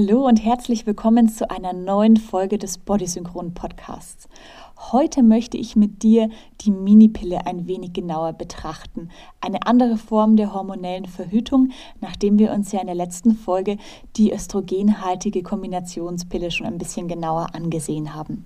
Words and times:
Hallo 0.00 0.28
und 0.28 0.36
herzlich 0.36 0.86
willkommen 0.86 1.28
zu 1.28 1.50
einer 1.50 1.72
neuen 1.72 2.18
Folge 2.18 2.56
des 2.56 2.78
Bodysynchron 2.78 3.52
Podcasts. 3.52 4.28
Heute 4.92 5.24
möchte 5.24 5.56
ich 5.56 5.74
mit 5.74 6.04
dir 6.04 6.30
die 6.60 6.70
Minipille 6.70 7.46
ein 7.46 7.66
wenig 7.66 7.94
genauer 7.94 8.32
betrachten. 8.32 9.08
Eine 9.40 9.66
andere 9.66 9.96
Form 9.96 10.36
der 10.36 10.54
hormonellen 10.54 11.06
Verhütung, 11.06 11.70
nachdem 12.00 12.38
wir 12.38 12.52
uns 12.52 12.70
ja 12.70 12.78
in 12.80 12.86
der 12.86 12.94
letzten 12.94 13.32
Folge 13.32 13.76
die 14.14 14.32
östrogenhaltige 14.32 15.42
Kombinationspille 15.42 16.52
schon 16.52 16.68
ein 16.68 16.78
bisschen 16.78 17.08
genauer 17.08 17.48
angesehen 17.56 18.14
haben. 18.14 18.44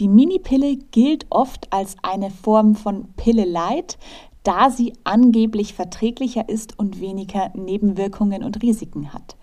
Die 0.00 0.08
Minipille 0.08 0.78
gilt 0.90 1.26
oft 1.30 1.72
als 1.72 1.94
eine 2.02 2.32
Form 2.32 2.74
von 2.74 3.04
Pille 3.14 3.44
Light, 3.44 3.98
da 4.42 4.68
sie 4.68 4.94
angeblich 5.04 5.74
verträglicher 5.74 6.48
ist 6.48 6.76
und 6.76 7.00
weniger 7.00 7.52
Nebenwirkungen 7.54 8.42
und 8.42 8.64
Risiken 8.64 9.14
hat. 9.14 9.36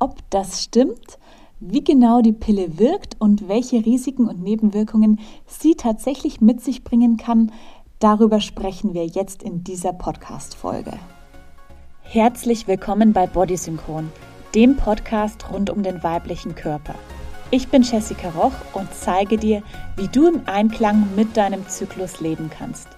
Ob 0.00 0.18
das 0.30 0.62
stimmt, 0.62 1.18
wie 1.58 1.82
genau 1.82 2.20
die 2.20 2.32
Pille 2.32 2.78
wirkt 2.78 3.16
und 3.18 3.48
welche 3.48 3.84
Risiken 3.84 4.28
und 4.28 4.40
Nebenwirkungen 4.40 5.18
sie 5.44 5.74
tatsächlich 5.74 6.40
mit 6.40 6.60
sich 6.60 6.84
bringen 6.84 7.16
kann, 7.16 7.50
darüber 7.98 8.40
sprechen 8.40 8.94
wir 8.94 9.06
jetzt 9.06 9.42
in 9.42 9.64
dieser 9.64 9.92
Podcast-Folge. 9.92 10.92
Herzlich 12.02 12.68
willkommen 12.68 13.12
bei 13.12 13.26
Bodysynchron, 13.26 14.12
dem 14.54 14.76
Podcast 14.76 15.50
rund 15.52 15.68
um 15.68 15.82
den 15.82 16.00
weiblichen 16.04 16.54
Körper. 16.54 16.94
Ich 17.50 17.66
bin 17.66 17.82
Jessica 17.82 18.28
Roch 18.30 18.54
und 18.74 18.88
zeige 18.94 19.36
dir, 19.36 19.64
wie 19.96 20.06
du 20.06 20.28
im 20.28 20.42
Einklang 20.46 21.08
mit 21.16 21.36
deinem 21.36 21.66
Zyklus 21.66 22.20
leben 22.20 22.50
kannst. 22.56 22.97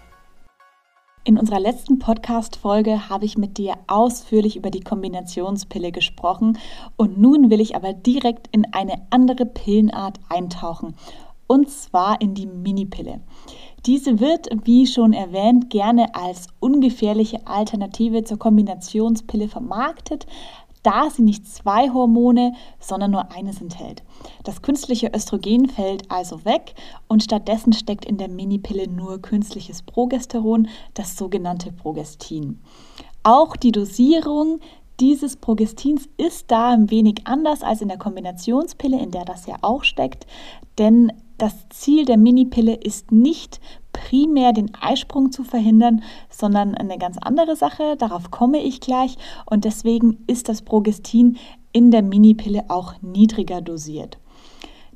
In 1.22 1.38
unserer 1.38 1.60
letzten 1.60 1.98
Podcast-Folge 1.98 3.10
habe 3.10 3.26
ich 3.26 3.36
mit 3.36 3.58
dir 3.58 3.74
ausführlich 3.88 4.56
über 4.56 4.70
die 4.70 4.80
Kombinationspille 4.80 5.92
gesprochen 5.92 6.58
und 6.96 7.20
nun 7.20 7.50
will 7.50 7.60
ich 7.60 7.76
aber 7.76 7.92
direkt 7.92 8.48
in 8.52 8.72
eine 8.72 9.02
andere 9.10 9.44
Pillenart 9.44 10.18
eintauchen 10.30 10.94
und 11.46 11.68
zwar 11.68 12.22
in 12.22 12.32
die 12.34 12.46
Minipille. 12.46 13.20
Diese 13.84 14.18
wird, 14.18 14.48
wie 14.64 14.86
schon 14.86 15.12
erwähnt, 15.12 15.68
gerne 15.68 16.14
als 16.14 16.46
ungefährliche 16.58 17.46
Alternative 17.46 18.24
zur 18.24 18.38
Kombinationspille 18.38 19.48
vermarktet, 19.48 20.26
da 20.82 21.10
sie 21.10 21.22
nicht 21.22 21.46
zwei 21.46 21.90
Hormone, 21.90 22.54
sondern 22.78 23.10
nur 23.10 23.32
eines 23.32 23.60
enthält. 23.60 24.02
Das 24.44 24.62
künstliche 24.62 25.10
Östrogen 25.14 25.68
fällt 25.68 26.10
also 26.10 26.44
weg 26.44 26.74
und 27.08 27.22
stattdessen 27.22 27.72
steckt 27.72 28.04
in 28.04 28.18
der 28.18 28.28
Minipille 28.28 28.88
nur 28.88 29.20
künstliches 29.20 29.82
Progesteron, 29.82 30.68
das 30.94 31.16
sogenannte 31.16 31.72
Progestin. 31.72 32.60
Auch 33.22 33.56
die 33.56 33.72
Dosierung 33.72 34.60
dieses 35.00 35.36
Progestins 35.36 36.08
ist 36.18 36.50
da 36.50 36.70
ein 36.70 36.90
wenig 36.90 37.22
anders 37.24 37.62
als 37.62 37.80
in 37.80 37.88
der 37.88 37.96
Kombinationspille, 37.98 39.00
in 39.00 39.10
der 39.10 39.24
das 39.24 39.46
ja 39.46 39.56
auch 39.62 39.82
steckt, 39.82 40.26
denn 40.78 41.12
das 41.38 41.54
Ziel 41.70 42.04
der 42.04 42.18
Minipille 42.18 42.74
ist 42.74 43.10
nicht 43.10 43.60
primär 44.00 44.52
den 44.52 44.72
Eisprung 44.80 45.30
zu 45.30 45.44
verhindern, 45.44 46.02
sondern 46.30 46.74
eine 46.74 46.96
ganz 46.96 47.18
andere 47.20 47.54
Sache. 47.54 47.96
Darauf 47.98 48.30
komme 48.30 48.58
ich 48.58 48.80
gleich. 48.80 49.16
Und 49.44 49.64
deswegen 49.64 50.24
ist 50.26 50.48
das 50.48 50.62
Progestin 50.62 51.36
in 51.72 51.90
der 51.90 52.02
Minipille 52.02 52.64
auch 52.68 52.94
niedriger 53.02 53.60
dosiert. 53.60 54.18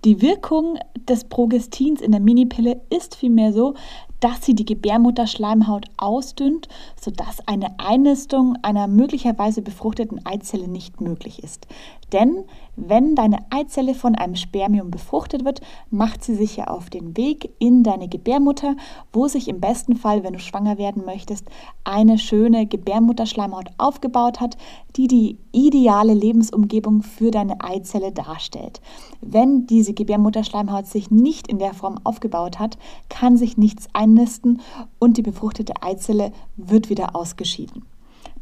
Die 0.04 0.20
Wirkung 0.20 0.78
des 1.08 1.24
Progestins 1.24 2.00
in 2.00 2.12
der 2.12 2.20
Minipille 2.20 2.80
ist 2.90 3.14
vielmehr 3.14 3.52
so, 3.52 3.74
dass 4.20 4.44
sie 4.44 4.54
die 4.54 4.64
Gebärmutterschleimhaut 4.64 5.86
ausdünnt, 5.98 6.68
sodass 7.00 7.46
eine 7.46 7.78
Einnistung 7.78 8.56
einer 8.62 8.86
möglicherweise 8.86 9.60
befruchteten 9.60 10.24
Eizelle 10.24 10.68
nicht 10.68 11.00
möglich 11.00 11.42
ist. 11.42 11.66
Denn 12.14 12.44
wenn 12.76 13.16
deine 13.16 13.38
Eizelle 13.50 13.92
von 13.92 14.14
einem 14.14 14.36
Spermium 14.36 14.92
befruchtet 14.92 15.44
wird, 15.44 15.60
macht 15.90 16.22
sie 16.22 16.36
sich 16.36 16.56
ja 16.56 16.68
auf 16.68 16.88
den 16.88 17.16
Weg 17.16 17.50
in 17.58 17.82
deine 17.82 18.06
Gebärmutter, 18.06 18.76
wo 19.12 19.26
sich 19.26 19.48
im 19.48 19.60
besten 19.60 19.96
Fall, 19.96 20.22
wenn 20.22 20.34
du 20.34 20.38
schwanger 20.38 20.78
werden 20.78 21.04
möchtest, 21.04 21.48
eine 21.82 22.16
schöne 22.18 22.66
Gebärmutterschleimhaut 22.66 23.66
aufgebaut 23.78 24.40
hat, 24.40 24.56
die 24.94 25.08
die 25.08 25.38
ideale 25.50 26.14
Lebensumgebung 26.14 27.02
für 27.02 27.32
deine 27.32 27.60
Eizelle 27.60 28.12
darstellt. 28.12 28.80
Wenn 29.20 29.66
diese 29.66 29.92
Gebärmutterschleimhaut 29.92 30.86
sich 30.86 31.10
nicht 31.10 31.48
in 31.48 31.58
der 31.58 31.74
Form 31.74 31.98
aufgebaut 32.04 32.60
hat, 32.60 32.78
kann 33.08 33.36
sich 33.36 33.56
nichts 33.56 33.88
einnisten 33.92 34.60
und 35.00 35.16
die 35.16 35.22
befruchtete 35.22 35.82
Eizelle 35.82 36.30
wird 36.56 36.90
wieder 36.90 37.16
ausgeschieden. 37.16 37.82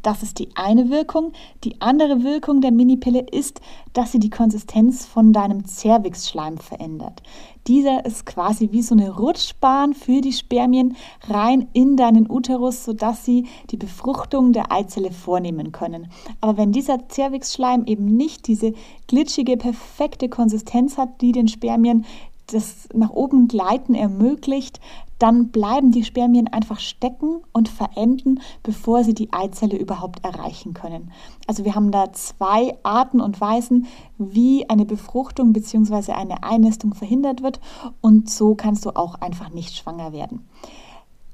Das 0.03 0.21
ist 0.21 0.37
die 0.37 0.49
eine 0.55 0.89
Wirkung. 0.89 1.31
Die 1.63 1.79
andere 1.79 2.23
Wirkung 2.23 2.59
der 2.59 2.71
Minipille 2.71 3.21
ist, 3.21 3.61
dass 3.93 4.11
sie 4.11 4.19
die 4.19 4.29
Konsistenz 4.29 5.05
von 5.05 5.31
deinem 5.31 5.65
Zervixschleim 5.65 6.57
verändert. 6.57 7.23
Dieser 7.67 8.05
ist 8.05 8.25
quasi 8.25 8.73
wie 8.73 8.81
so 8.81 8.95
eine 8.95 9.15
Rutschbahn 9.15 9.93
für 9.93 10.19
die 10.19 10.33
Spermien 10.33 10.97
rein 11.29 11.69
in 11.71 11.95
deinen 11.95 12.29
Uterus, 12.29 12.83
sodass 12.83 13.23
sie 13.23 13.47
die 13.71 13.77
Befruchtung 13.77 14.51
der 14.51 14.73
Eizelle 14.73 15.11
vornehmen 15.11 15.71
können. 15.71 16.11
Aber 16.41 16.57
wenn 16.57 16.73
dieser 16.73 17.07
Zervixschleim 17.07 17.85
eben 17.85 18.05
nicht 18.05 18.47
diese 18.47 18.73
glitschige, 19.07 19.55
perfekte 19.55 20.27
Konsistenz 20.27 20.97
hat, 20.97 21.21
die 21.21 21.31
den 21.31 21.47
Spermien 21.47 22.05
das 22.47 22.89
nach 22.93 23.11
oben 23.11 23.47
gleiten 23.47 23.95
ermöglicht, 23.95 24.79
dann 25.19 25.49
bleiben 25.49 25.91
die 25.91 26.03
Spermien 26.03 26.47
einfach 26.47 26.79
stecken 26.79 27.41
und 27.53 27.69
verenden, 27.69 28.41
bevor 28.61 29.03
sie 29.03 29.13
die 29.13 29.31
Eizelle 29.31 29.77
überhaupt 29.77 30.23
erreichen 30.23 30.73
können. 30.73 31.11
Also 31.47 31.65
wir 31.65 31.75
haben 31.75 31.91
da 31.91 32.11
zwei 32.13 32.77
Arten 32.83 33.21
und 33.21 33.39
Weisen, 33.39 33.87
wie 34.17 34.69
eine 34.69 34.85
Befruchtung 34.85 35.53
bzw. 35.53 36.13
eine 36.13 36.43
Einnistung 36.43 36.93
verhindert 36.93 37.41
wird 37.43 37.59
und 38.01 38.29
so 38.29 38.55
kannst 38.55 38.85
du 38.85 38.91
auch 38.91 39.15
einfach 39.15 39.49
nicht 39.49 39.75
schwanger 39.75 40.13
werden. 40.13 40.45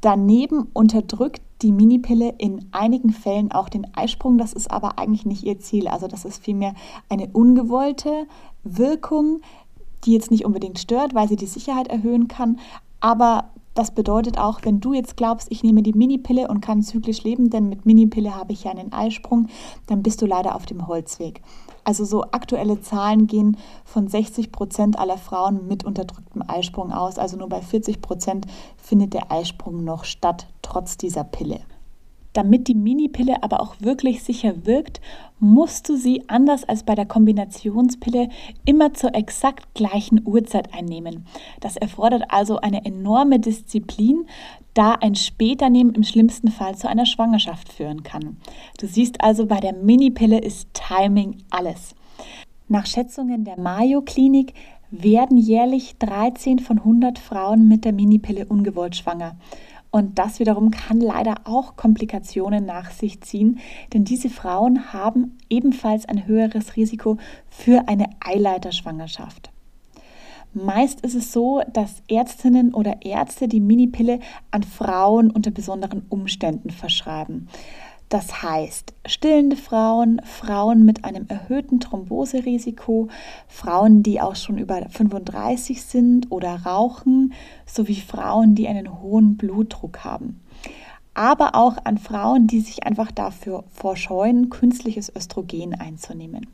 Daneben 0.01 0.67
unterdrückt 0.73 1.41
die 1.61 1.73
Minipille 1.73 2.33
in 2.37 2.67
einigen 2.71 3.11
Fällen 3.11 3.51
auch 3.51 3.67
den 3.67 3.85
Eisprung. 3.95 4.37
Das 4.37 4.53
ist 4.53 4.71
aber 4.71 4.97
eigentlich 4.97 5.25
nicht 5.25 5.43
ihr 5.43 5.59
Ziel. 5.59 5.89
Also 5.89 6.07
das 6.07 6.23
ist 6.23 6.43
vielmehr 6.43 6.73
eine 7.09 7.27
ungewollte 7.27 8.27
Wirkung, 8.63 9.41
die 10.05 10.13
jetzt 10.13 10.31
nicht 10.31 10.45
unbedingt 10.45 10.79
stört, 10.79 11.13
weil 11.13 11.27
sie 11.27 11.35
die 11.35 11.47
Sicherheit 11.47 11.89
erhöhen 11.89 12.29
kann. 12.29 12.59
Aber 13.01 13.49
das 13.79 13.91
bedeutet 13.91 14.37
auch, 14.37 14.59
wenn 14.63 14.81
du 14.81 14.93
jetzt 14.93 15.15
glaubst, 15.15 15.49
ich 15.49 15.63
nehme 15.63 15.81
die 15.81 15.93
Minipille 15.93 16.49
und 16.49 16.59
kann 16.59 16.81
zyklisch 16.81 17.23
leben, 17.23 17.49
denn 17.49 17.69
mit 17.69 17.85
Minipille 17.85 18.35
habe 18.35 18.51
ich 18.51 18.65
ja 18.65 18.71
einen 18.71 18.91
Eisprung, 18.91 19.47
dann 19.87 20.03
bist 20.03 20.21
du 20.21 20.25
leider 20.25 20.55
auf 20.55 20.65
dem 20.65 20.87
Holzweg. 20.87 21.41
Also 21.85 22.03
so 22.03 22.23
aktuelle 22.23 22.81
Zahlen 22.81 23.25
gehen 23.25 23.55
von 23.85 24.09
60 24.09 24.51
Prozent 24.51 24.99
aller 24.99 25.17
Frauen 25.17 25.65
mit 25.69 25.85
unterdrücktem 25.85 26.43
Eisprung 26.45 26.91
aus. 26.91 27.17
Also 27.17 27.37
nur 27.37 27.47
bei 27.47 27.61
40 27.61 28.01
Prozent 28.01 28.47
findet 28.75 29.13
der 29.13 29.31
Eisprung 29.31 29.85
noch 29.85 30.03
statt, 30.03 30.47
trotz 30.61 30.97
dieser 30.97 31.23
Pille. 31.23 31.61
Damit 32.39 32.69
die 32.69 32.73
Minipille 32.73 33.43
aber 33.43 33.59
auch 33.59 33.75
wirklich 33.81 34.23
sicher 34.23 34.65
wirkt, 34.65 35.01
musst 35.41 35.89
du 35.89 35.97
sie 35.97 36.23
anders 36.29 36.63
als 36.63 36.83
bei 36.83 36.95
der 36.95 37.05
Kombinationspille 37.05 38.29
immer 38.63 38.93
zur 38.93 39.13
exakt 39.13 39.73
gleichen 39.73 40.21
Uhrzeit 40.25 40.73
einnehmen. 40.73 41.25
Das 41.59 41.75
erfordert 41.75 42.23
also 42.29 42.55
eine 42.55 42.85
enorme 42.85 43.41
Disziplin, 43.41 44.25
da 44.73 44.93
ein 44.93 45.15
Späternehmen 45.15 45.93
im 45.93 46.03
schlimmsten 46.03 46.47
Fall 46.47 46.77
zu 46.77 46.87
einer 46.87 47.05
Schwangerschaft 47.05 47.73
führen 47.73 48.03
kann. 48.03 48.37
Du 48.79 48.87
siehst 48.87 49.21
also, 49.21 49.45
bei 49.45 49.59
der 49.59 49.73
Minipille 49.73 50.39
ist 50.39 50.69
Timing 50.73 51.39
alles. 51.49 51.93
Nach 52.69 52.85
Schätzungen 52.85 53.43
der 53.43 53.59
Mayo 53.59 54.01
Klinik 54.01 54.53
werden 54.91 55.35
jährlich 55.35 55.97
13 55.99 56.59
von 56.59 56.77
100 56.77 57.19
Frauen 57.19 57.67
mit 57.67 57.83
der 57.83 57.91
Minipille 57.91 58.45
ungewollt 58.45 58.95
schwanger. 58.95 59.35
Und 59.91 60.19
das 60.19 60.39
wiederum 60.39 60.69
kann 60.71 61.01
leider 61.01 61.35
auch 61.45 61.75
Komplikationen 61.75 62.65
nach 62.65 62.91
sich 62.91 63.21
ziehen, 63.21 63.59
denn 63.93 64.05
diese 64.05 64.29
Frauen 64.29 64.93
haben 64.93 65.37
ebenfalls 65.49 66.07
ein 66.07 66.27
höheres 66.27 66.75
Risiko 66.75 67.17
für 67.49 67.87
eine 67.87 68.07
Eileiterschwangerschaft. 68.19 69.51
Meist 70.53 71.01
ist 71.01 71.13
es 71.13 71.31
so, 71.31 71.61
dass 71.71 72.01
Ärztinnen 72.07 72.73
oder 72.73 73.03
Ärzte 73.03 73.47
die 73.47 73.59
Minipille 73.59 74.19
an 74.49 74.63
Frauen 74.63 75.29
unter 75.29 75.51
besonderen 75.51 76.05
Umständen 76.09 76.71
verschreiben. 76.71 77.47
Das 78.09 78.41
heißt, 78.41 78.95
stillende 79.05 79.55
Frauen, 79.55 80.19
Frauen 80.25 80.83
mit 80.83 81.05
einem 81.05 81.27
erhöhten 81.27 81.79
Thromboserisiko, 81.79 83.07
Frauen, 83.47 84.01
die 84.01 84.19
auch 84.19 84.35
schon 84.35 84.57
über 84.57 84.81
35 84.89 85.83
sind 85.83 86.31
oder 86.31 86.63
rauchen, 86.65 87.33
sowie 87.67 88.01
Frauen, 88.01 88.55
die 88.55 88.67
einen 88.67 88.99
hohen 89.01 89.37
Blutdruck 89.37 90.03
haben. 90.03 90.41
Aber 91.13 91.53
auch 91.53 91.77
an 91.83 91.99
Frauen, 91.99 92.47
die 92.47 92.61
sich 92.61 92.83
einfach 92.83 93.11
dafür 93.11 93.63
vorscheuen, 93.71 94.49
künstliches 94.49 95.13
Östrogen 95.15 95.75
einzunehmen. 95.75 96.47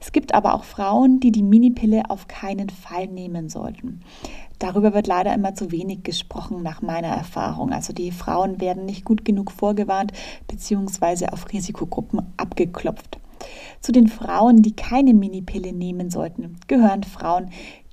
Es 0.00 0.12
gibt 0.12 0.34
aber 0.34 0.54
auch 0.54 0.64
Frauen, 0.64 1.20
die 1.20 1.32
die 1.32 1.42
Minipille 1.42 2.08
auf 2.08 2.28
keinen 2.28 2.70
Fall 2.70 3.08
nehmen 3.08 3.48
sollten. 3.48 4.00
Darüber 4.58 4.94
wird 4.94 5.06
leider 5.06 5.34
immer 5.34 5.54
zu 5.54 5.70
wenig 5.70 6.02
gesprochen 6.02 6.62
nach 6.62 6.82
meiner 6.82 7.08
Erfahrung. 7.08 7.72
Also 7.72 7.92
die 7.92 8.10
Frauen 8.10 8.60
werden 8.60 8.84
nicht 8.84 9.04
gut 9.04 9.24
genug 9.24 9.50
vorgewarnt 9.50 10.12
bzw. 10.48 11.28
auf 11.28 11.52
Risikogruppen 11.52 12.22
abgeklopft. 12.36 13.18
Zu 13.80 13.92
den 13.92 14.08
Frauen, 14.08 14.62
die 14.62 14.74
keine 14.74 15.14
Minipille 15.14 15.72
nehmen 15.72 16.10
sollten, 16.10 16.56
gehören 16.66 17.04
Frauen, 17.04 17.50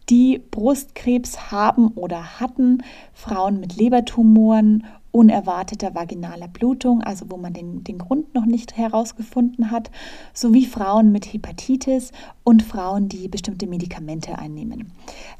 die 0.09 0.39
Brustkrebs 0.39 1.51
haben 1.51 1.89
oder 1.89 2.39
hatten, 2.39 2.83
Frauen 3.13 3.59
mit 3.59 3.75
Lebertumoren 3.75 4.85
unerwarteter 5.15 5.95
vaginaler 5.95 6.49
Blutung, 6.49 7.01
also 7.01 7.25
wo 7.29 7.37
man 7.37 7.53
den, 7.53 7.85
den 7.85 7.97
Grund 7.97 8.35
noch 8.35 8.45
nicht 8.45 8.75
herausgefunden 8.75 9.71
hat, 9.71 9.89
sowie 10.33 10.65
Frauen 10.65 11.13
mit 11.13 11.31
Hepatitis 11.31 12.11
und 12.43 12.63
Frauen, 12.63 13.07
die 13.07 13.29
bestimmte 13.29 13.65
Medikamente 13.65 14.37
einnehmen. 14.37 14.91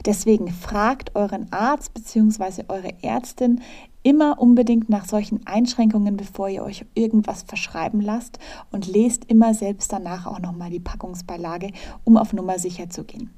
Deswegen 0.06 0.48
fragt 0.48 1.14
euren 1.16 1.52
Arzt 1.52 1.94
bzw. 1.94 2.64
eure 2.70 2.94
Ärztin 3.04 3.60
immer 4.02 4.40
unbedingt 4.40 4.88
nach 4.88 5.06
solchen 5.06 5.46
Einschränkungen, 5.46 6.16
bevor 6.16 6.48
ihr 6.48 6.64
euch 6.64 6.86
irgendwas 6.94 7.44
verschreiben 7.44 8.00
lasst 8.00 8.40
und 8.72 8.88
lest 8.88 9.26
immer 9.26 9.54
selbst 9.54 9.92
danach 9.92 10.26
auch 10.26 10.40
nochmal 10.40 10.70
die 10.70 10.80
Packungsbeilage, 10.80 11.72
um 12.06 12.16
auf 12.16 12.32
Nummer 12.32 12.60
sicher 12.60 12.90
zu 12.90 13.04
gehen. 13.04 13.32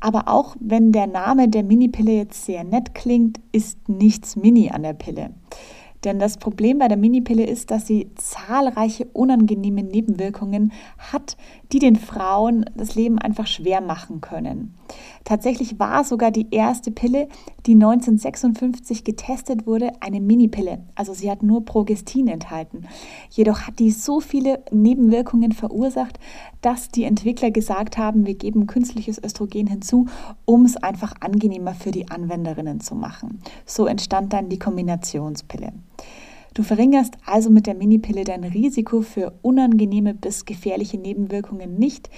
Aber 0.00 0.28
auch 0.28 0.56
wenn 0.58 0.92
der 0.92 1.06
Name 1.06 1.48
der 1.48 1.62
Minipille 1.62 2.12
jetzt 2.12 2.46
sehr 2.46 2.64
nett 2.64 2.94
klingt, 2.94 3.38
ist 3.52 3.88
nichts 3.88 4.34
Mini 4.34 4.70
an 4.70 4.82
der 4.82 4.94
Pille. 4.94 5.30
Denn 6.04 6.18
das 6.18 6.38
Problem 6.38 6.78
bei 6.78 6.88
der 6.88 6.96
Minipille 6.96 7.44
ist, 7.44 7.70
dass 7.70 7.86
sie 7.86 8.10
zahlreiche 8.14 9.04
unangenehme 9.12 9.82
Nebenwirkungen 9.82 10.72
hat, 10.96 11.36
die 11.72 11.78
den 11.78 11.96
Frauen 11.96 12.64
das 12.74 12.94
Leben 12.94 13.18
einfach 13.18 13.46
schwer 13.46 13.80
machen 13.80 14.20
können. 14.20 14.74
Tatsächlich 15.24 15.78
war 15.78 16.02
sogar 16.04 16.30
die 16.30 16.48
erste 16.50 16.90
Pille, 16.90 17.28
die 17.66 17.74
1956 17.74 19.04
getestet 19.04 19.66
wurde, 19.66 19.92
eine 20.00 20.20
Minipille. 20.20 20.84
Also 20.94 21.14
sie 21.14 21.30
hat 21.30 21.42
nur 21.42 21.64
Progestin 21.64 22.26
enthalten. 22.28 22.86
Jedoch 23.30 23.62
hat 23.62 23.78
die 23.78 23.90
so 23.90 24.20
viele 24.20 24.64
Nebenwirkungen 24.72 25.52
verursacht, 25.52 26.18
dass 26.60 26.88
die 26.88 27.04
Entwickler 27.04 27.50
gesagt 27.50 27.98
haben, 27.98 28.26
wir 28.26 28.34
geben 28.34 28.66
künstliches 28.66 29.22
Östrogen 29.22 29.66
hinzu, 29.66 30.06
um 30.44 30.64
es 30.64 30.76
einfach 30.76 31.14
angenehmer 31.20 31.74
für 31.74 31.90
die 31.90 32.10
Anwenderinnen 32.10 32.80
zu 32.80 32.94
machen. 32.94 33.40
So 33.64 33.86
entstand 33.86 34.32
dann 34.32 34.48
die 34.48 34.58
Kombinationspille. 34.58 35.72
Du 36.54 36.62
verringerst 36.62 37.14
also 37.24 37.48
mit 37.48 37.66
der 37.66 37.74
Minipille 37.74 38.24
dein 38.24 38.44
Risiko 38.44 39.02
für 39.02 39.32
unangenehme 39.42 40.14
bis 40.14 40.44
gefährliche 40.44 40.98
Nebenwirkungen 40.98 41.78
nicht, 41.78 42.10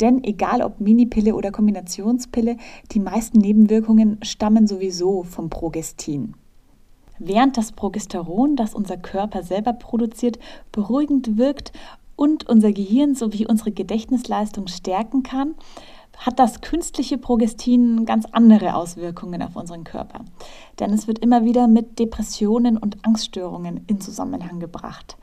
denn 0.00 0.24
egal 0.24 0.60
ob 0.62 0.80
Minipille 0.80 1.34
oder 1.34 1.52
Kombinationspille, 1.52 2.56
die 2.92 3.00
meisten 3.00 3.38
Nebenwirkungen 3.38 4.18
stammen 4.22 4.66
sowieso 4.66 5.22
vom 5.22 5.50
Progestin. 5.50 6.34
Während 7.18 7.56
das 7.56 7.72
Progesteron, 7.72 8.56
das 8.56 8.74
unser 8.74 8.98
Körper 8.98 9.42
selber 9.42 9.72
produziert, 9.72 10.38
beruhigend 10.72 11.38
wirkt 11.38 11.72
und 12.14 12.48
unser 12.48 12.72
Gehirn 12.72 13.14
sowie 13.14 13.46
unsere 13.46 13.72
Gedächtnisleistung 13.72 14.66
stärken 14.66 15.22
kann, 15.22 15.54
hat 16.16 16.38
das 16.38 16.60
künstliche 16.60 17.18
Progestin 17.18 18.04
ganz 18.04 18.26
andere 18.32 18.74
Auswirkungen 18.74 19.42
auf 19.42 19.56
unseren 19.56 19.84
Körper. 19.84 20.24
Denn 20.80 20.92
es 20.92 21.06
wird 21.06 21.18
immer 21.18 21.44
wieder 21.44 21.68
mit 21.68 21.98
Depressionen 21.98 22.76
und 22.78 23.04
Angststörungen 23.04 23.82
in 23.86 24.00
Zusammenhang 24.00 24.60
gebracht. 24.60 25.16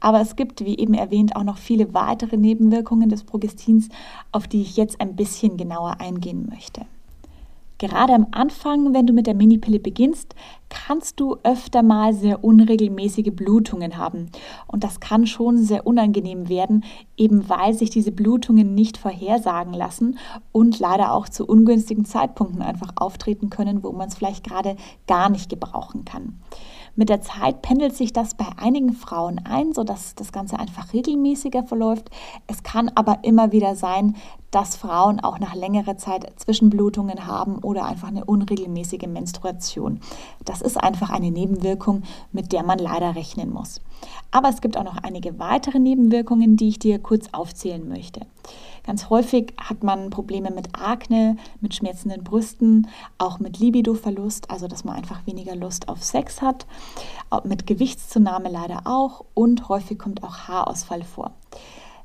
Aber 0.00 0.20
es 0.20 0.36
gibt, 0.36 0.64
wie 0.64 0.78
eben 0.78 0.94
erwähnt, 0.94 1.36
auch 1.36 1.44
noch 1.44 1.58
viele 1.58 1.92
weitere 1.94 2.36
Nebenwirkungen 2.36 3.08
des 3.08 3.24
Progestins, 3.24 3.88
auf 4.32 4.46
die 4.46 4.62
ich 4.62 4.76
jetzt 4.76 5.00
ein 5.00 5.16
bisschen 5.16 5.56
genauer 5.56 6.00
eingehen 6.00 6.46
möchte. 6.48 6.86
Gerade 7.78 8.12
am 8.12 8.26
Anfang, 8.32 8.92
wenn 8.92 9.06
du 9.06 9.12
mit 9.12 9.28
der 9.28 9.34
Minipille 9.34 9.78
beginnst, 9.78 10.34
kannst 10.68 11.20
du 11.20 11.36
öfter 11.44 11.84
mal 11.84 12.12
sehr 12.12 12.42
unregelmäßige 12.42 13.30
Blutungen 13.32 13.96
haben. 13.96 14.30
Und 14.66 14.82
das 14.82 14.98
kann 14.98 15.26
schon 15.28 15.58
sehr 15.58 15.86
unangenehm 15.86 16.48
werden, 16.48 16.84
eben 17.16 17.48
weil 17.48 17.74
sich 17.74 17.90
diese 17.90 18.10
Blutungen 18.10 18.74
nicht 18.74 18.96
vorhersagen 18.96 19.72
lassen 19.72 20.18
und 20.50 20.80
leider 20.80 21.12
auch 21.12 21.28
zu 21.28 21.46
ungünstigen 21.46 22.04
Zeitpunkten 22.04 22.62
einfach 22.62 22.94
auftreten 22.96 23.48
können, 23.48 23.84
wo 23.84 23.92
man 23.92 24.08
es 24.08 24.16
vielleicht 24.16 24.42
gerade 24.42 24.74
gar 25.06 25.30
nicht 25.30 25.48
gebrauchen 25.48 26.04
kann. 26.04 26.40
Mit 26.96 27.10
der 27.10 27.20
Zeit 27.20 27.62
pendelt 27.62 27.94
sich 27.94 28.12
das 28.12 28.34
bei 28.34 28.46
einigen 28.56 28.92
Frauen 28.92 29.40
ein, 29.44 29.72
sodass 29.72 30.16
das 30.16 30.32
Ganze 30.32 30.58
einfach 30.58 30.92
regelmäßiger 30.92 31.62
verläuft. 31.62 32.10
Es 32.48 32.64
kann 32.64 32.90
aber 32.96 33.20
immer 33.22 33.52
wieder 33.52 33.76
sein, 33.76 34.16
dass 34.50 34.76
Frauen 34.76 35.20
auch 35.20 35.38
nach 35.38 35.54
längerer 35.54 35.96
Zeit 35.96 36.32
Zwischenblutungen 36.36 37.26
haben 37.26 37.58
oder 37.58 37.84
einfach 37.84 38.08
eine 38.08 38.24
unregelmäßige 38.24 39.06
Menstruation. 39.06 40.00
Das 40.44 40.62
ist 40.62 40.76
einfach 40.76 41.10
eine 41.10 41.30
Nebenwirkung, 41.30 42.02
mit 42.32 42.52
der 42.52 42.62
man 42.62 42.78
leider 42.78 43.14
rechnen 43.14 43.52
muss. 43.52 43.80
Aber 44.30 44.48
es 44.48 44.60
gibt 44.60 44.76
auch 44.76 44.84
noch 44.84 44.96
einige 45.02 45.38
weitere 45.38 45.78
Nebenwirkungen, 45.78 46.56
die 46.56 46.68
ich 46.68 46.78
dir 46.78 46.98
kurz 46.98 47.28
aufzählen 47.32 47.88
möchte. 47.88 48.26
Ganz 48.84 49.10
häufig 49.10 49.52
hat 49.58 49.82
man 49.82 50.08
Probleme 50.08 50.50
mit 50.50 50.68
Akne, 50.72 51.36
mit 51.60 51.74
schmerzenden 51.74 52.24
Brüsten, 52.24 52.88
auch 53.18 53.38
mit 53.38 53.58
Libidoverlust, 53.58 54.50
also 54.50 54.66
dass 54.66 54.84
man 54.84 54.96
einfach 54.96 55.26
weniger 55.26 55.54
Lust 55.54 55.90
auf 55.90 56.02
Sex 56.02 56.40
hat, 56.40 56.66
mit 57.44 57.66
Gewichtszunahme 57.66 58.48
leider 58.48 58.82
auch 58.84 59.26
und 59.34 59.68
häufig 59.68 59.98
kommt 59.98 60.22
auch 60.22 60.48
Haarausfall 60.48 61.04
vor. 61.04 61.32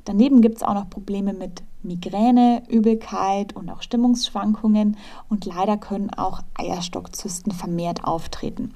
Daneben 0.06 0.42
gibt 0.42 0.58
es 0.58 0.64
auch 0.64 0.74
noch 0.74 0.90
Probleme 0.90 1.34
mit 1.34 1.64
Migräne, 1.82 2.64
Übelkeit 2.70 3.56
und 3.56 3.70
auch 3.70 3.82
Stimmungsschwankungen 3.82 4.98
und 5.30 5.46
leider 5.46 5.78
können 5.78 6.10
auch 6.12 6.42
Eierstockzysten 6.56 7.52
vermehrt 7.52 8.04
auftreten. 8.04 8.74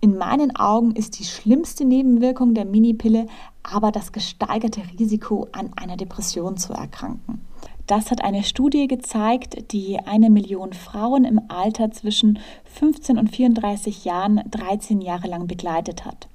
In 0.00 0.18
meinen 0.18 0.54
Augen 0.56 0.92
ist 0.92 1.18
die 1.18 1.24
schlimmste 1.24 1.84
Nebenwirkung 1.84 2.54
der 2.54 2.66
Minipille 2.66 3.26
aber 3.64 3.90
das 3.90 4.12
gesteigerte 4.12 4.82
Risiko, 4.98 5.48
an 5.52 5.72
einer 5.74 5.96
Depression 5.96 6.56
zu 6.56 6.74
erkranken. 6.74 7.40
Das 7.86 8.10
hat 8.10 8.22
eine 8.22 8.44
Studie 8.44 8.86
gezeigt, 8.86 9.72
die 9.72 9.98
eine 9.98 10.30
Million 10.30 10.72
Frauen 10.72 11.24
im 11.24 11.40
Alter 11.48 11.90
zwischen 11.90 12.38
15 12.64 13.18
und 13.18 13.28
34 13.34 14.04
Jahren 14.04 14.42
13 14.50 15.00
Jahre 15.00 15.28
lang 15.28 15.46
begleitet 15.46 16.04
hat. 16.04 16.28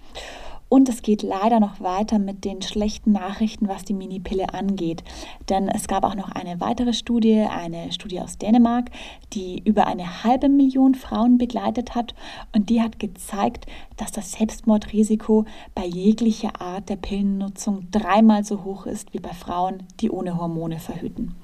Und 0.70 0.88
es 0.88 1.02
geht 1.02 1.24
leider 1.24 1.60
noch 1.60 1.82
weiter 1.82 2.20
mit 2.20 2.46
den 2.46 2.62
schlechten 2.62 3.12
Nachrichten, 3.12 3.68
was 3.68 3.84
die 3.84 3.96
Minipille 3.96 4.54
angeht. 4.54 5.04
Denn 5.50 5.68
es 5.68 5.88
gab 5.88 6.04
auch 6.04 6.14
noch 6.14 6.30
eine 6.30 6.62
weitere 6.62 6.94
Studie, 6.94 7.42
eine 7.42 7.92
Studie 7.92 8.22
aus 8.22 8.38
Dänemark, 8.38 8.92
die 9.34 9.62
über 9.66 9.88
eine 9.88 10.24
halbe 10.24 10.48
Million 10.48 10.94
Frauen 10.94 11.40
begleitet 11.40 11.96
hat. 11.96 12.14
Und 12.56 12.70
die 12.70 12.82
hat 12.82 13.00
gezeigt, 13.00 13.66
dass 13.98 14.12
das 14.12 14.34
Selbstmordrisiko 14.34 15.46
bei 15.74 15.86
jeglicher 15.86 16.62
Art 16.62 16.90
der 16.90 16.98
Pillennutzung 16.98 17.90
dreimal 17.90 18.44
so 18.44 18.64
hoch 18.64 18.86
ist 18.86 19.12
wie 19.14 19.20
bei 19.20 19.34
Frauen, 19.34 19.84
die 20.00 20.12
ohne 20.12 20.38
Hormone 20.38 20.80
verhüten. 20.80 21.36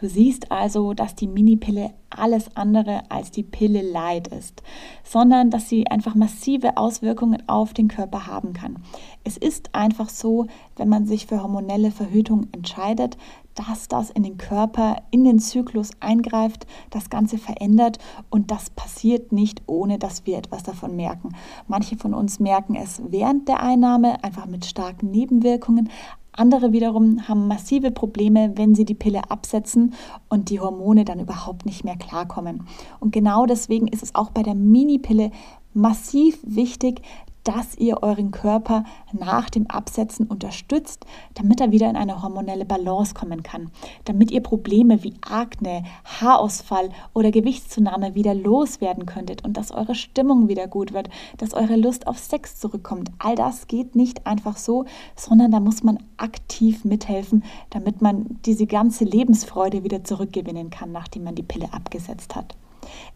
Du 0.00 0.08
siehst 0.08 0.52
also, 0.52 0.94
dass 0.94 1.16
die 1.16 1.26
Minipille 1.26 1.90
alles 2.08 2.56
andere 2.56 3.10
als 3.10 3.32
die 3.32 3.42
Pille 3.42 3.82
Light 3.82 4.28
ist, 4.28 4.62
sondern 5.02 5.50
dass 5.50 5.68
sie 5.68 5.88
einfach 5.88 6.14
massive 6.14 6.76
Auswirkungen 6.76 7.42
auf 7.48 7.74
den 7.74 7.88
Körper 7.88 8.28
haben 8.28 8.52
kann. 8.52 8.78
Es 9.24 9.36
ist 9.36 9.74
einfach 9.74 10.08
so, 10.08 10.46
wenn 10.76 10.88
man 10.88 11.06
sich 11.06 11.26
für 11.26 11.42
hormonelle 11.42 11.90
Verhütung 11.90 12.46
entscheidet, 12.52 13.18
dass 13.56 13.88
das 13.88 14.10
in 14.10 14.22
den 14.22 14.38
Körper, 14.38 15.02
in 15.10 15.24
den 15.24 15.40
Zyklus 15.40 15.90
eingreift, 15.98 16.68
das 16.90 17.10
Ganze 17.10 17.36
verändert 17.36 17.98
und 18.30 18.52
das 18.52 18.70
passiert 18.70 19.32
nicht, 19.32 19.62
ohne 19.66 19.98
dass 19.98 20.26
wir 20.26 20.38
etwas 20.38 20.62
davon 20.62 20.94
merken. 20.94 21.34
Manche 21.66 21.96
von 21.96 22.14
uns 22.14 22.38
merken 22.38 22.76
es 22.76 23.02
während 23.08 23.48
der 23.48 23.60
Einnahme, 23.60 24.22
einfach 24.22 24.46
mit 24.46 24.64
starken 24.64 25.10
Nebenwirkungen, 25.10 25.90
andere 26.38 26.72
wiederum 26.72 27.28
haben 27.28 27.48
massive 27.48 27.90
Probleme, 27.90 28.52
wenn 28.56 28.74
sie 28.74 28.84
die 28.84 28.94
Pille 28.94 29.30
absetzen 29.30 29.94
und 30.28 30.50
die 30.50 30.60
Hormone 30.60 31.04
dann 31.04 31.20
überhaupt 31.20 31.66
nicht 31.66 31.84
mehr 31.84 31.96
klarkommen. 31.96 32.66
Und 33.00 33.12
genau 33.12 33.46
deswegen 33.46 33.88
ist 33.88 34.02
es 34.02 34.14
auch 34.14 34.30
bei 34.30 34.42
der 34.42 34.54
Minipille 34.54 35.30
massiv 35.74 36.38
wichtig, 36.42 37.02
dass 37.48 37.78
ihr 37.78 38.02
euren 38.02 38.30
Körper 38.30 38.84
nach 39.18 39.48
dem 39.48 39.66
Absetzen 39.68 40.26
unterstützt, 40.26 41.06
damit 41.32 41.62
er 41.62 41.72
wieder 41.72 41.88
in 41.88 41.96
eine 41.96 42.22
hormonelle 42.22 42.66
Balance 42.66 43.14
kommen 43.14 43.42
kann, 43.42 43.70
damit 44.04 44.30
ihr 44.30 44.42
Probleme 44.42 45.02
wie 45.02 45.14
Akne, 45.22 45.82
Haarausfall 46.04 46.90
oder 47.14 47.30
Gewichtszunahme 47.30 48.14
wieder 48.14 48.34
loswerden 48.34 49.06
könntet 49.06 49.46
und 49.46 49.56
dass 49.56 49.70
eure 49.70 49.94
Stimmung 49.94 50.48
wieder 50.48 50.68
gut 50.68 50.92
wird, 50.92 51.08
dass 51.38 51.54
eure 51.54 51.76
Lust 51.76 52.06
auf 52.06 52.18
Sex 52.18 52.60
zurückkommt. 52.60 53.10
All 53.18 53.34
das 53.34 53.66
geht 53.66 53.96
nicht 53.96 54.26
einfach 54.26 54.58
so, 54.58 54.84
sondern 55.16 55.50
da 55.50 55.58
muss 55.58 55.82
man 55.82 55.98
aktiv 56.18 56.84
mithelfen, 56.84 57.44
damit 57.70 58.02
man 58.02 58.26
diese 58.44 58.66
ganze 58.66 59.04
Lebensfreude 59.04 59.84
wieder 59.84 60.04
zurückgewinnen 60.04 60.68
kann, 60.68 60.92
nachdem 60.92 61.24
man 61.24 61.34
die 61.34 61.42
Pille 61.42 61.72
abgesetzt 61.72 62.36
hat. 62.36 62.56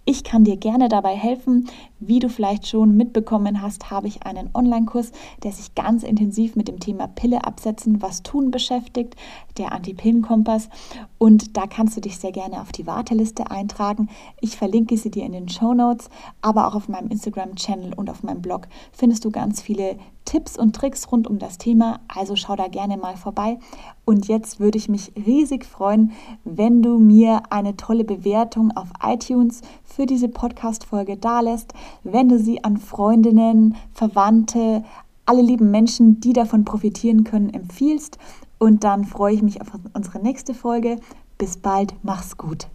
Ich 0.04 0.24
kann 0.24 0.44
dir 0.44 0.56
gerne 0.56 0.88
dabei 0.88 1.14
helfen. 1.14 1.68
Wie 2.00 2.18
du 2.18 2.28
vielleicht 2.28 2.66
schon 2.66 2.96
mitbekommen 2.96 3.62
hast, 3.62 3.90
habe 3.90 4.08
ich 4.08 4.24
einen 4.24 4.50
Online-Kurs, 4.52 5.12
der 5.44 5.52
sich 5.52 5.74
ganz 5.74 6.02
intensiv 6.02 6.56
mit 6.56 6.66
dem 6.66 6.80
Thema 6.80 7.06
Pille 7.06 7.44
absetzen, 7.44 8.02
was 8.02 8.22
tun 8.24 8.50
beschäftigt, 8.50 9.14
der 9.58 9.72
Anti-Pillen-Kompass. 9.72 10.68
Und 11.18 11.56
da 11.56 11.66
kannst 11.66 11.96
du 11.96 12.00
dich 12.00 12.18
sehr 12.18 12.32
gerne 12.32 12.60
auf 12.60 12.72
die 12.72 12.86
Warteliste 12.86 13.50
eintragen. 13.50 14.08
Ich 14.40 14.56
verlinke 14.56 14.96
sie 14.96 15.10
dir 15.10 15.24
in 15.24 15.32
den 15.32 15.48
Show 15.48 15.74
Notes, 15.74 16.08
aber 16.40 16.66
auch 16.66 16.74
auf 16.74 16.88
meinem 16.88 17.08
Instagram-Channel 17.08 17.94
und 17.94 18.10
auf 18.10 18.22
meinem 18.24 18.42
Blog 18.42 18.66
findest 18.92 19.24
du 19.24 19.30
ganz 19.30 19.62
viele 19.62 19.96
Tipps 20.24 20.56
und 20.58 20.74
Tricks 20.74 21.10
rund 21.10 21.26
um 21.26 21.38
das 21.38 21.58
Thema, 21.58 22.00
also 22.08 22.36
schau 22.36 22.56
da 22.56 22.68
gerne 22.68 22.96
mal 22.96 23.16
vorbei. 23.16 23.58
Und 24.04 24.28
jetzt 24.28 24.60
würde 24.60 24.78
ich 24.78 24.88
mich 24.88 25.12
riesig 25.26 25.64
freuen, 25.64 26.12
wenn 26.44 26.82
du 26.82 26.98
mir 26.98 27.42
eine 27.50 27.76
tolle 27.76 28.04
Bewertung 28.04 28.70
auf 28.76 28.88
iTunes 29.02 29.60
für 29.84 30.06
diese 30.06 30.28
Podcast-Folge 30.28 31.16
dalässt, 31.16 31.74
wenn 32.04 32.28
du 32.28 32.38
sie 32.38 32.64
an 32.64 32.78
Freundinnen, 32.78 33.76
Verwandte, 33.92 34.84
alle 35.26 35.42
lieben 35.42 35.70
Menschen, 35.70 36.20
die 36.20 36.32
davon 36.32 36.64
profitieren 36.64 37.24
können, 37.24 37.50
empfiehlst. 37.50 38.18
Und 38.58 38.84
dann 38.84 39.04
freue 39.04 39.34
ich 39.34 39.42
mich 39.42 39.60
auf 39.60 39.68
unsere 39.94 40.20
nächste 40.20 40.54
Folge. 40.54 40.98
Bis 41.38 41.56
bald, 41.56 41.94
mach's 42.02 42.36
gut. 42.36 42.68